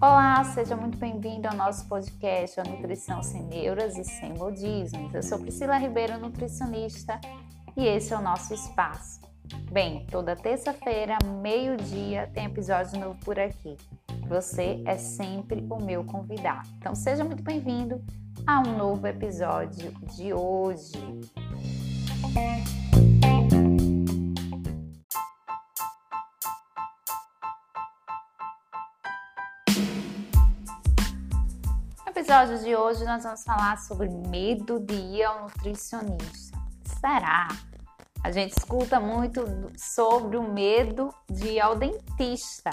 [0.00, 5.14] Olá, seja muito bem-vindo ao nosso podcast A Nutrição Sem Neuras e Sem Modismos.
[5.14, 7.20] Eu sou Priscila Ribeiro, nutricionista,
[7.76, 9.20] e esse é o nosso espaço.
[9.70, 13.76] Bem, toda terça-feira, meio-dia, tem episódio novo por aqui.
[14.28, 16.68] Você é sempre o meu convidado.
[16.78, 18.02] Então, seja muito bem-vindo
[18.46, 20.92] a um novo episódio de hoje.
[32.24, 36.56] Episódio de hoje, nós vamos falar sobre medo de ir ao nutricionista.
[36.98, 37.48] Será?
[38.22, 39.44] A gente escuta muito
[39.76, 42.70] sobre o medo de ir ao dentista.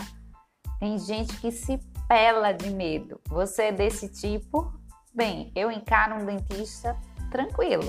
[0.79, 1.77] Tem gente que se
[2.07, 3.19] pela de medo.
[3.27, 4.71] Você é desse tipo?
[5.13, 6.97] Bem, eu encaro um dentista
[7.29, 7.83] tranquilo.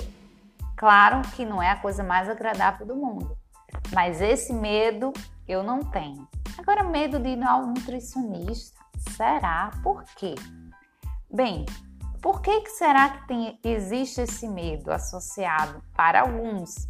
[0.75, 3.37] Claro que não é a coisa mais agradável do mundo,
[3.93, 5.13] mas esse medo
[5.47, 6.27] eu não tenho.
[6.57, 8.77] Agora, medo de ir ao nutricionista,
[9.15, 9.71] será?
[9.81, 10.35] Por quê?
[11.33, 11.65] Bem,
[12.21, 16.85] por que, que será que tem, existe esse medo associado para alguns?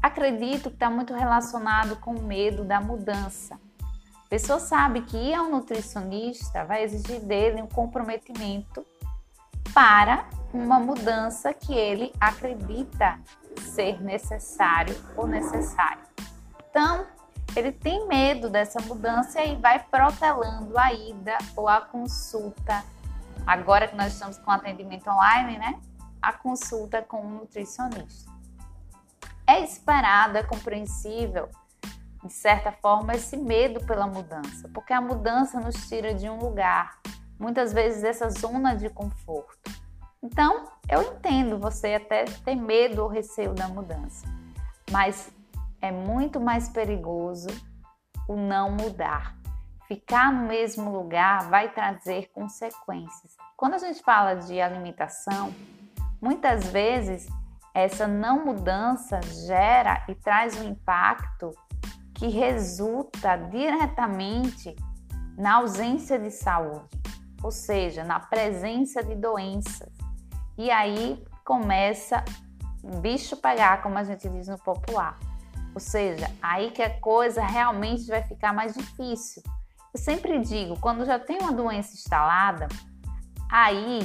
[0.00, 3.58] Acredito que está muito relacionado com o medo da mudança.
[4.24, 8.86] A pessoa sabe que ir ao nutricionista vai exigir dele um comprometimento
[9.74, 13.18] para uma mudança que ele acredita
[13.74, 16.04] ser necessário ou necessário.
[16.70, 17.04] Então,
[17.56, 22.84] ele tem medo dessa mudança e vai protelando a ida ou a consulta.
[23.46, 25.80] Agora que nós estamos com atendimento online, né?
[26.22, 28.30] A consulta com um nutricionista.
[29.46, 31.48] É esperado, é compreensível,
[32.24, 36.98] de certa forma, esse medo pela mudança, porque a mudança nos tira de um lugar,
[37.38, 39.70] muitas vezes dessa zona de conforto.
[40.22, 44.26] Então, eu entendo você até ter medo ou receio da mudança,
[44.90, 45.30] mas
[45.80, 47.48] é muito mais perigoso
[48.28, 49.36] o não mudar.
[49.88, 53.36] Ficar no mesmo lugar vai trazer consequências.
[53.56, 55.54] Quando a gente fala de alimentação,
[56.20, 57.26] muitas vezes
[57.72, 61.50] essa não mudança gera e traz um impacto
[62.14, 64.74] que resulta diretamente
[65.36, 66.88] na ausência de saúde,
[67.42, 69.92] ou seja, na presença de doenças.
[70.56, 72.24] E aí começa
[73.00, 75.18] bicho pegar, como a gente diz no popular.
[75.74, 79.42] Ou seja, aí que a coisa realmente vai ficar mais difícil.
[79.96, 82.68] Eu sempre digo, quando já tem uma doença instalada,
[83.50, 84.00] aí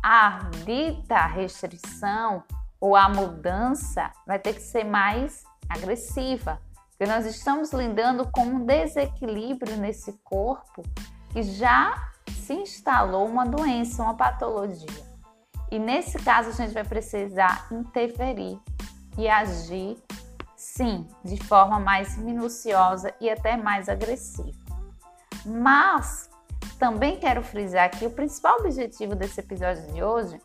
[0.00, 2.44] a dita restrição
[2.80, 8.64] ou a mudança vai ter que ser mais agressiva, porque nós estamos lidando com um
[8.64, 10.84] desequilíbrio nesse corpo
[11.32, 12.12] que já
[12.44, 15.04] se instalou uma doença, uma patologia.
[15.68, 18.56] E nesse caso a gente vai precisar interferir
[19.18, 19.96] e agir,
[20.54, 24.67] sim, de forma mais minuciosa e até mais agressiva.
[25.44, 26.28] Mas
[26.78, 30.40] também quero frisar aqui o principal objetivo desse episódio de hoje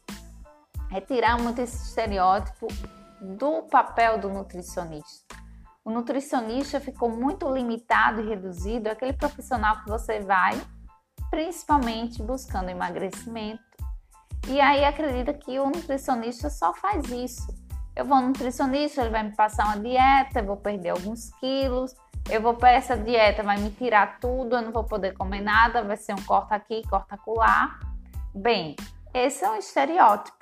[0.91, 2.67] é tirar muito esse estereótipo
[3.21, 5.35] do papel do nutricionista.
[5.83, 10.59] O nutricionista ficou muito limitado e reduzido àquele profissional que você vai,
[11.29, 13.61] principalmente buscando emagrecimento.
[14.47, 17.47] E aí acredita que o nutricionista só faz isso.
[17.95, 21.95] Eu vou no nutricionista, ele vai me passar uma dieta, eu vou perder alguns quilos,
[22.29, 25.83] eu vou para essa dieta, vai me tirar tudo, eu não vou poder comer nada,
[25.83, 27.79] vai ser um corta aqui, corta acolá.
[28.33, 28.75] Bem,
[29.13, 30.37] esse é um estereótipo.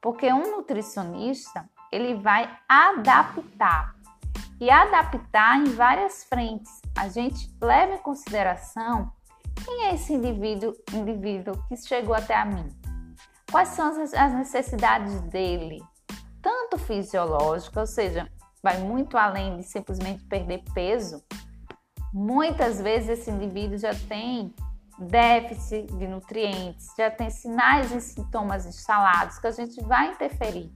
[0.00, 3.94] Porque um nutricionista, ele vai adaptar.
[4.60, 6.80] E adaptar em várias frentes.
[6.96, 9.12] A gente leva em consideração
[9.64, 12.68] quem é esse indivíduo, indivíduo que chegou até a mim.
[13.50, 15.80] Quais são as necessidades dele?
[16.42, 18.28] Tanto fisiológica, ou seja,
[18.62, 21.22] vai muito além de simplesmente perder peso.
[22.12, 24.54] Muitas vezes esse indivíduo já tem
[24.98, 30.72] déficit de nutrientes, já tem sinais e sintomas instalados que a gente vai interferir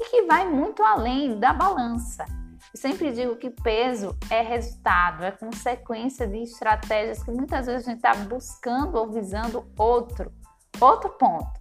[0.00, 2.24] e que vai muito além da balança.
[2.72, 7.90] Eu sempre digo que peso é resultado, é consequência de estratégias que muitas vezes a
[7.90, 10.32] gente está buscando ou visando outro,
[10.80, 11.60] outro ponto.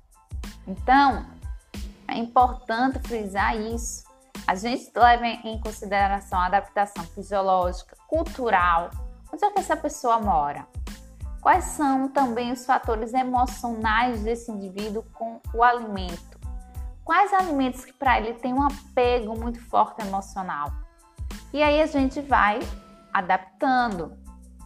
[0.67, 1.25] Então,
[2.07, 4.03] é importante frisar isso.
[4.45, 8.89] A gente leva em consideração a adaptação fisiológica, cultural,
[9.31, 10.67] onde é que essa pessoa mora,
[11.43, 16.39] Quais são também os fatores emocionais desse indivíduo com o alimento?
[17.03, 20.71] Quais alimentos que para ele tem um apego muito forte emocional?
[21.51, 22.61] E aí a gente vai
[23.11, 24.17] adaptando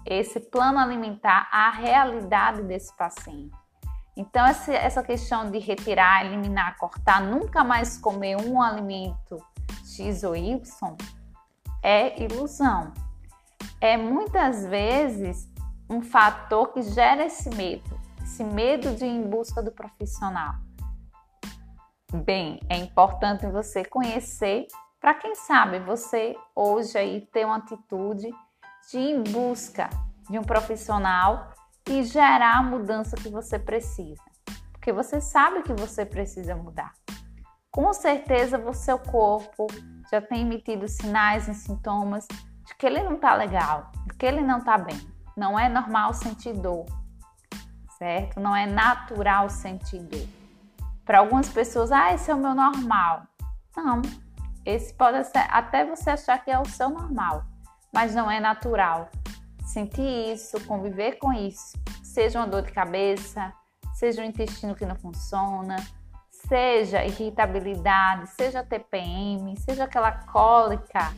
[0.05, 3.57] esse plano alimentar à realidade desse paciente.
[4.15, 9.43] Então, essa questão de retirar, eliminar, cortar, nunca mais comer um alimento
[9.97, 10.61] X ou Y
[11.83, 12.93] é ilusão.
[13.79, 15.47] é muitas vezes
[15.89, 20.55] um fator que gera esse medo, esse medo de ir em busca do profissional.
[22.25, 24.67] Bem, é importante você conhecer
[24.99, 28.29] para quem sabe você hoje aí ter uma atitude
[28.89, 29.89] de ir em busca
[30.29, 31.51] de um profissional
[31.89, 34.23] e gerar a mudança que você precisa.
[34.71, 36.93] Porque você sabe que você precisa mudar.
[37.77, 39.67] Com certeza o seu corpo
[40.11, 42.27] já tem emitido sinais e sintomas
[42.65, 44.99] de que ele não está legal, de que ele não está bem.
[45.37, 46.87] Não é normal sentir dor,
[47.99, 48.39] certo?
[48.39, 50.27] Não é natural sentir dor.
[51.05, 53.27] Para algumas pessoas, ah, esse é o meu normal.
[53.75, 54.01] Não,
[54.65, 57.45] esse pode ser, até você achar que é o seu normal,
[57.93, 59.07] mas não é natural.
[59.67, 63.53] Sentir isso, conviver com isso, seja uma dor de cabeça,
[63.93, 65.75] seja um intestino que não funciona,
[66.47, 71.13] seja irritabilidade, seja TPM, seja aquela cólica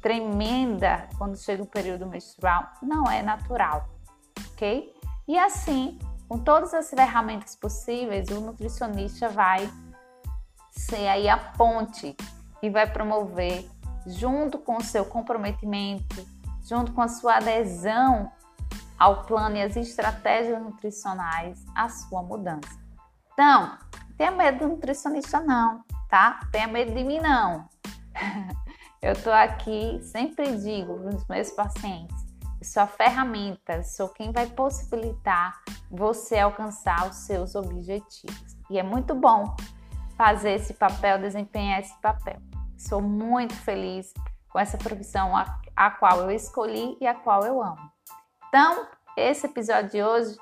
[0.00, 3.88] tremenda quando chega o período menstrual, não é natural,
[4.52, 4.92] ok?
[5.28, 5.98] E assim,
[6.28, 9.70] com todas as ferramentas possíveis, o nutricionista vai
[10.70, 12.16] ser aí a ponte
[12.62, 13.68] e vai promover,
[14.06, 16.26] junto com o seu comprometimento,
[16.64, 18.30] junto com a sua adesão
[18.98, 22.80] ao plano e as estratégias nutricionais, a sua mudança.
[23.32, 23.76] Então,
[24.22, 26.38] tenha medo do nutricionista não, tá?
[26.52, 27.68] Tenha medo de mim não.
[29.02, 32.16] eu tô aqui, sempre digo para os meus pacientes,
[32.60, 35.60] eu sou a ferramenta, sou quem vai possibilitar
[35.90, 38.56] você alcançar os seus objetivos.
[38.70, 39.56] E é muito bom
[40.16, 42.40] fazer esse papel, desempenhar esse papel.
[42.78, 44.14] Sou muito feliz
[44.50, 47.90] com essa profissão a, a qual eu escolhi e a qual eu amo.
[48.46, 48.86] Então,
[49.16, 50.38] esse episódio de hoje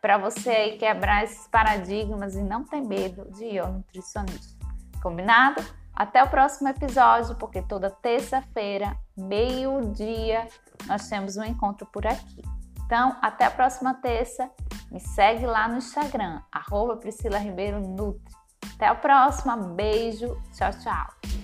[0.00, 4.56] para você aí quebrar esses paradigmas e não ter medo de ir ao nutricionista.
[5.02, 5.62] Combinado?
[5.94, 10.46] Até o próximo episódio, porque toda terça-feira, meio-dia,
[10.86, 12.42] nós temos um encontro por aqui.
[12.84, 14.50] Então, até a próxima terça.
[14.90, 18.34] Me segue lá no Instagram, arroba Priscila Ribeiro Nutri.
[18.74, 19.56] Até a próxima.
[19.56, 20.40] Beijo.
[20.52, 21.35] Tchau, tchau.